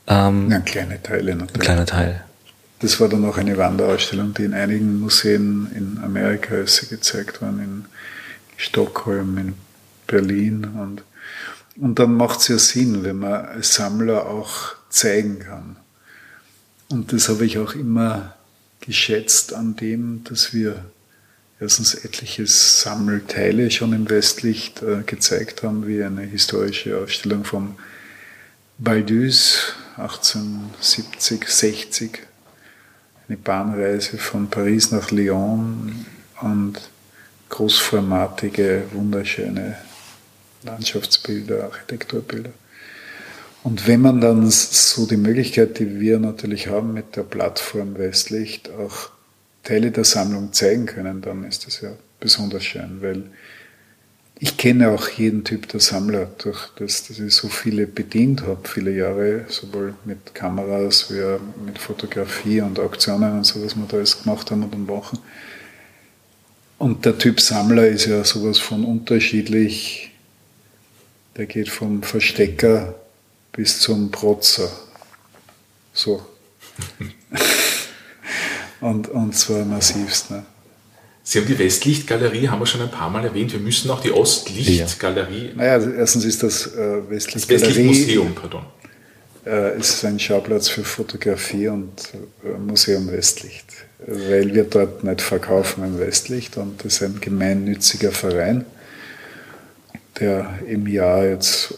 [0.07, 1.55] Ähm, ja, kleine Teile natürlich.
[1.55, 2.23] Ein kleiner Teil.
[2.79, 7.59] Das war dann auch eine Wanderausstellung, die in einigen Museen in Amerika ist gezeigt worden,
[7.59, 7.85] in
[8.55, 9.53] Stockholm, in
[10.07, 10.65] Berlin.
[10.65, 11.03] Und,
[11.75, 15.75] und dann macht es ja Sinn, wenn man als Sammler auch zeigen kann.
[16.89, 18.35] Und das habe ich auch immer
[18.79, 20.85] geschätzt an dem, dass wir
[21.59, 27.75] erstens etliche Sammelteile schon im Westlicht äh, gezeigt haben, wie eine historische Ausstellung vom
[28.77, 32.28] Baldus 1870, 60,
[33.29, 36.05] eine Bahnreise von Paris nach Lyon
[36.41, 36.81] und
[37.49, 39.77] großformatige, wunderschöne
[40.63, 42.51] Landschaftsbilder, Architekturbilder.
[43.63, 48.71] Und wenn man dann so die Möglichkeit, die wir natürlich haben mit der Plattform Westlicht,
[48.71, 49.11] auch
[49.63, 53.25] Teile der Sammlung zeigen können, dann ist das ja besonders schön, weil
[54.41, 58.65] ich kenne auch jeden Typ der Sammler, durch das, dass ich so viele bedient habe,
[58.67, 63.85] viele Jahre, sowohl mit Kameras wie auch mit Fotografie und Auktionen und so, was wir
[63.85, 65.19] da alles gemacht haben und machen.
[66.77, 70.11] Und der Typ Sammler ist ja sowas von unterschiedlich.
[71.35, 72.95] Der geht vom Verstecker
[73.51, 74.71] bis zum Protzer.
[75.91, 76.25] So.
[78.79, 80.31] und, und zwar massivst.
[80.31, 80.45] Ne?
[81.29, 83.53] Sie haben die Westlichtgalerie, haben wir schon ein paar Mal erwähnt.
[83.53, 85.49] Wir müssen auch die Ostlichtgalerie.
[85.49, 85.53] Ja.
[85.55, 87.67] Naja, also erstens ist das äh, Westlichtgalerie.
[87.67, 88.65] Das Westlichtmuseum, pardon.
[89.45, 91.91] Äh, ist ein Schauplatz für Fotografie und
[92.43, 93.67] äh, Museum Westlicht.
[94.07, 98.65] Weil wir dort nicht verkaufen im Westlicht und das ist ein gemeinnütziger Verein,
[100.19, 101.75] der im Jahr jetzt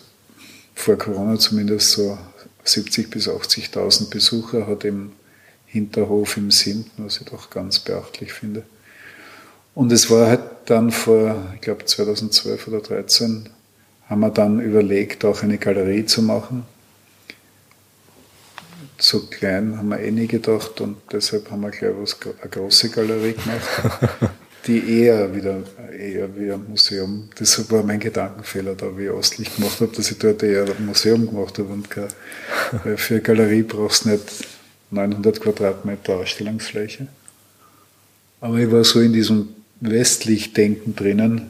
[0.75, 2.17] vor Corona zumindest so
[2.65, 5.11] 70.000 bis 80.000 Besucher hat im
[5.65, 8.63] Hinterhof im Sinten, was ich doch ganz beachtlich finde.
[9.73, 13.49] Und es war halt dann vor, ich glaube 2012 oder 2013,
[14.09, 16.65] haben wir dann überlegt, auch eine Galerie zu machen.
[18.97, 22.89] So klein haben wir eh nie gedacht und deshalb haben wir gleich was, eine große
[22.89, 24.31] Galerie gemacht,
[24.67, 25.63] die eher wieder
[25.97, 30.11] eher wie ein Museum, das war mein Gedankenfehler da, wie ich Ostlicht gemacht habe, dass
[30.11, 32.07] ich dort eher ein Museum gemacht habe und kein,
[32.83, 34.23] weil für eine Galerie brauchst du nicht
[34.91, 37.07] 900 Quadratmeter Ausstellungsfläche.
[38.41, 39.49] Aber ich war so in diesem
[39.81, 41.49] westlich Denken drinnen.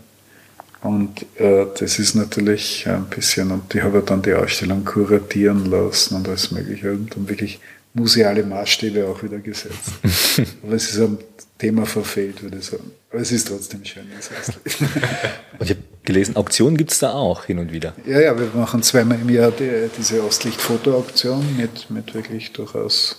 [0.82, 6.16] Und äh, das ist natürlich ein bisschen, und ich habe dann die Ausstellung kuratieren lassen
[6.16, 7.60] und alles Mögliche und dann wirklich
[7.94, 9.92] museale Maßstäbe auch wieder gesetzt.
[10.64, 11.20] Aber es ist am
[11.60, 12.92] Thema verfehlt, würde ich sagen.
[13.12, 14.06] Aber es ist trotzdem schön.
[15.60, 17.94] und ich habe gelesen, Auktionen gibt es da auch hin und wieder.
[18.08, 23.18] Ja, ja, wir machen zweimal im Jahr die, diese Ostlicht-Foto-Auktion mit, mit wirklich durchaus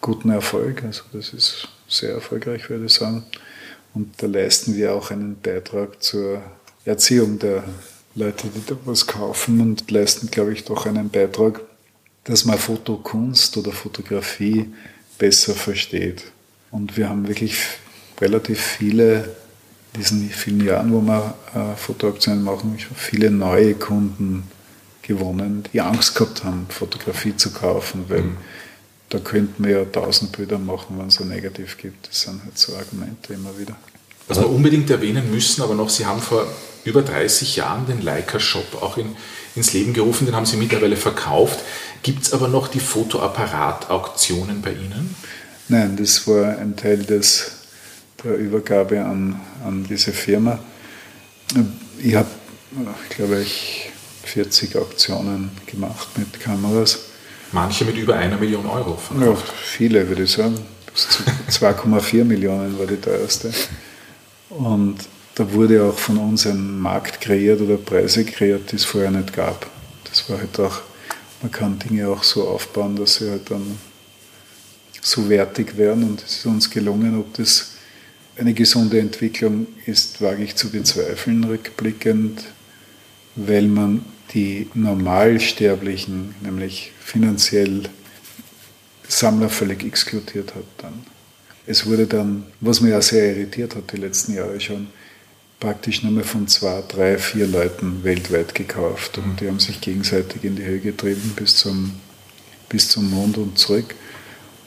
[0.00, 0.82] guten Erfolg.
[0.82, 3.24] Also das ist sehr erfolgreich, würde ich sagen.
[3.96, 6.42] Und da leisten wir auch einen Beitrag zur
[6.84, 7.64] Erziehung der
[8.14, 11.62] Leute, die da was kaufen und leisten, glaube ich, doch einen Beitrag,
[12.24, 14.70] dass man Fotokunst oder Fotografie
[15.16, 16.24] besser versteht.
[16.70, 17.56] Und wir haben wirklich
[18.20, 19.34] relativ viele,
[19.94, 24.42] in diesen vielen Jahren, wo wir äh, Fotoaktionen machen, viele neue Kunden
[25.00, 28.36] gewonnen, die Angst gehabt haben, Fotografie zu kaufen, weil mhm.
[29.08, 32.08] Da könnten wir ja tausend Bilder machen, wenn es so negativ gibt.
[32.08, 33.76] Das sind halt so Argumente immer wieder.
[34.28, 36.46] Was wir unbedingt erwähnen müssen, aber noch, Sie haben vor
[36.84, 39.14] über 30 Jahren den Leica Shop auch in,
[39.54, 41.60] ins Leben gerufen, den haben Sie mittlerweile verkauft.
[42.02, 45.14] Gibt es aber noch die Fotoapparat-Auktionen bei Ihnen?
[45.68, 47.52] Nein, das war ein Teil des,
[48.22, 50.58] der Übergabe an, an diese Firma.
[51.98, 52.28] Ich habe,
[53.10, 53.90] glaube ich,
[54.24, 56.98] 40 Auktionen gemacht mit Kameras.
[57.56, 59.46] Manche mit über einer Million Euro verkauft.
[59.48, 60.56] Ja, viele, würde ich sagen.
[61.48, 63.50] 2,4 Millionen war die teuerste.
[64.50, 64.98] Und
[65.34, 69.32] da wurde auch von uns ein Markt kreiert oder Preise kreiert, die es vorher nicht
[69.32, 69.66] gab.
[70.04, 70.82] Das war halt auch,
[71.40, 73.78] man kann Dinge auch so aufbauen, dass sie halt dann
[75.00, 77.18] so wertig werden und es ist uns gelungen.
[77.18, 77.72] Ob das
[78.36, 82.42] eine gesunde Entwicklung ist, wage ich zu bezweifeln, rückblickend,
[83.34, 84.04] weil man
[84.34, 87.88] die Normalsterblichen, nämlich finanziell
[89.08, 91.04] Sammler völlig exkludiert hat dann.
[91.66, 94.88] Es wurde dann, was mich ja sehr irritiert hat die letzten Jahre schon,
[95.58, 99.18] praktisch nur mehr von zwei, drei, vier Leuten weltweit gekauft.
[99.18, 101.92] Und die haben sich gegenseitig in die Höhe getrieben bis zum,
[102.68, 103.94] bis zum Mond und zurück.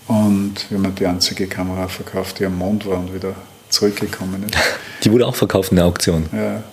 [0.07, 3.35] Und wir haben die einzige Kamera verkauft, die am Mond war und wieder
[3.69, 4.55] zurückgekommen ist.
[5.03, 6.25] Die wurde auch verkauft in der Auktion?
[6.33, 6.63] Ja.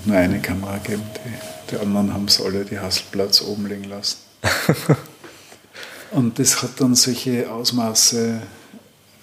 [0.00, 1.02] Hat nur eine Kamera gegeben.
[1.14, 4.16] Die, die anderen haben es alle die Hasselplatz oben liegen lassen.
[6.12, 8.40] und das hat dann solche Ausmaße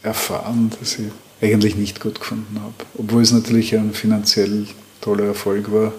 [0.04, 1.08] erfahren, dass ich
[1.42, 2.76] eigentlich nicht gut gefunden habe.
[2.96, 4.68] Obwohl es natürlich ein finanziell
[5.02, 5.94] toller Erfolg war.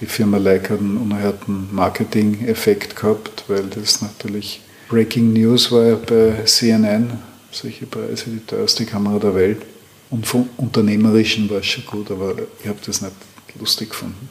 [0.00, 6.42] Die Firma Leica hat einen unerhörten Marketing-Effekt gehabt, weil das natürlich Breaking News war bei
[6.46, 7.18] CNN,
[7.50, 9.62] solche Preise, die teuerste Kamera der Welt.
[10.08, 13.12] Und vom Unternehmerischen war es schon gut, aber ich habe das nicht
[13.58, 14.28] lustig gefunden.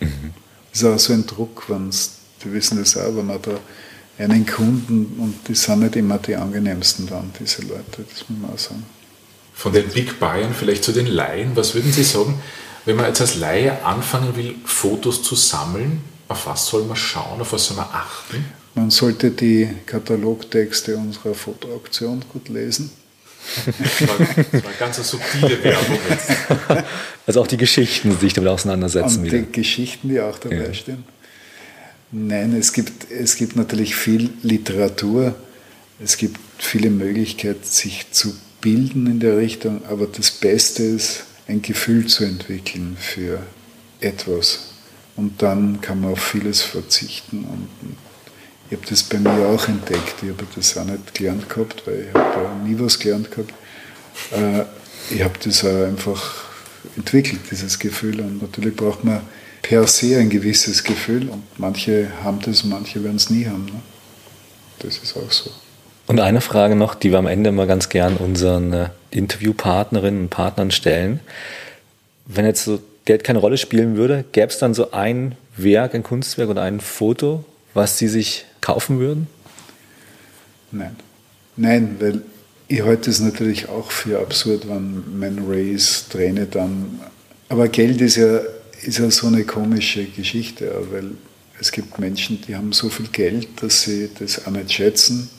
[0.00, 0.32] Mhm.
[0.72, 3.58] Das ist auch so ein Druck, wenn die wissen das auch, wenn man da
[4.18, 8.50] einen Kunden, und die sind nicht immer die angenehmsten dann, diese Leute, das muss man
[8.52, 8.84] auch sagen.
[9.54, 12.40] Von den Big Bayern vielleicht zu den Laien, was würden Sie sagen,
[12.84, 17.40] wenn man jetzt als Laie anfangen will, Fotos zu sammeln, auf was soll man schauen,
[17.40, 18.44] auf was soll man achten?
[18.74, 22.90] Man sollte die Katalogtexte unserer Fotoauktion gut lesen.
[23.66, 26.30] Das war, das war ganz subtile Werbung jetzt.
[27.26, 29.18] Also auch die Geschichten, die sich damit auseinandersetzen.
[29.18, 29.38] Und wieder.
[29.40, 30.72] die Geschichten, die auch dabei ja.
[30.74, 31.04] stehen.
[32.10, 35.34] Nein, es gibt, es gibt natürlich viel Literatur.
[36.02, 39.84] Es gibt viele Möglichkeiten, sich zu bilden in der Richtung.
[39.90, 43.42] Aber das Beste ist, ein Gefühl zu entwickeln für
[44.00, 44.68] etwas.
[45.16, 47.44] Und dann kann man auf vieles verzichten.
[47.44, 47.68] Und
[48.70, 50.16] ich habe das bei mir auch entdeckt.
[50.22, 53.52] Ich habe das auch nicht gelernt gehabt, weil ich habe nie was gelernt gehabt.
[54.32, 54.64] Äh,
[55.14, 56.44] ich habe das auch einfach
[56.96, 58.20] entwickelt, dieses Gefühl.
[58.20, 59.22] Und natürlich braucht man
[59.62, 61.28] per se ein gewisses Gefühl.
[61.28, 63.64] Und manche haben das, manche werden es nie haben.
[63.66, 63.80] Ne?
[64.80, 65.50] Das ist auch so.
[66.06, 70.30] Und eine Frage noch, die wir am Ende immer ganz gern unseren äh, Interviewpartnerinnen und
[70.30, 71.20] Partnern stellen.
[72.26, 76.02] Wenn jetzt so Geld keine Rolle spielen würde, gäbe es dann so ein Werk, ein
[76.02, 77.44] Kunstwerk oder ein Foto,
[77.78, 79.26] was Sie sich kaufen würden?
[80.70, 80.96] Nein.
[81.56, 82.22] Nein, weil
[82.68, 87.00] ich halte es natürlich auch für absurd, wenn Man Race Träne dann.
[87.48, 88.40] Aber Geld ist ja,
[88.82, 91.12] ist ja so eine komische Geschichte, weil
[91.58, 95.30] es gibt Menschen, die haben so viel Geld, dass sie das auch nicht schätzen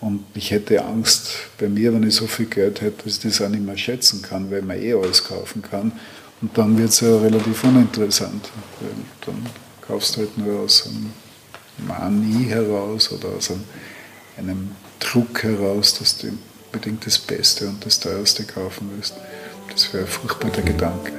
[0.00, 3.40] und ich hätte Angst bei mir, wenn ich so viel Geld hätte, dass ich das
[3.40, 5.92] auch nicht mehr schätzen kann, weil man eh alles kaufen kann.
[6.40, 8.48] Und dann wird es ja relativ uninteressant.
[9.26, 9.34] Dann
[9.88, 11.12] kaufst halt nur aus einem
[11.78, 13.64] Mani heraus oder aus einem,
[14.36, 14.70] einem
[15.00, 16.28] Druck heraus, dass du
[16.66, 19.14] unbedingt das Beste und das Teuerste kaufen willst.
[19.70, 21.12] Das wäre ein furchtbarer Gedanke.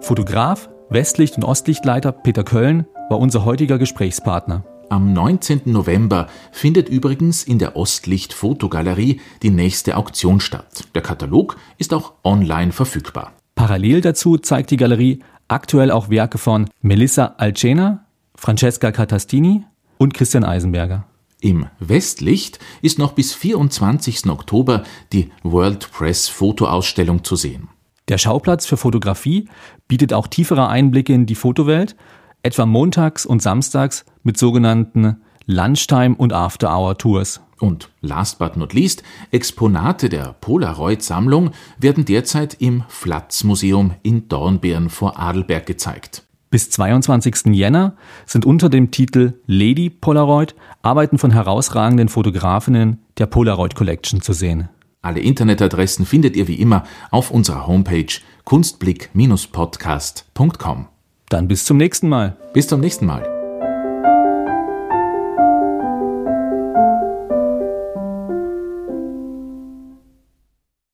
[0.00, 4.64] Fotograf, Westlicht- und Ostlichtleiter Peter Köln war unser heutiger Gesprächspartner.
[4.90, 5.62] Am 19.
[5.66, 10.84] November findet übrigens in der Ostlicht Fotogalerie die nächste Auktion statt.
[10.94, 13.32] Der Katalog ist auch online verfügbar.
[13.54, 18.04] Parallel dazu zeigt die Galerie aktuell auch Werke von Melissa Alcena,
[18.34, 19.64] Francesca Catastini
[19.98, 21.06] und Christian Eisenberger.
[21.40, 24.26] Im Westlicht ist noch bis 24.
[24.28, 24.82] Oktober
[25.12, 27.68] die World Press Fotoausstellung zu sehen.
[28.08, 29.48] Der Schauplatz für Fotografie
[29.88, 31.96] bietet auch tiefere Einblicke in die Fotowelt,
[32.44, 35.16] etwa montags und samstags mit sogenannten
[35.46, 37.40] Lunchtime- und After-Hour-Tours.
[37.58, 45.18] Und last but not least, Exponate der Polaroid-Sammlung werden derzeit im Flatz-Museum in Dornbirn vor
[45.18, 46.24] Adelberg gezeigt.
[46.50, 47.46] Bis 22.
[47.46, 54.34] Jänner sind unter dem Titel Lady Polaroid Arbeiten von herausragenden Fotografinnen der Polaroid Collection zu
[54.34, 54.68] sehen.
[55.02, 60.88] Alle Internetadressen findet ihr wie immer auf unserer Homepage kunstblick-podcast.com.
[61.34, 62.36] Dann bis zum nächsten Mal.
[62.52, 63.33] Bis zum nächsten Mal.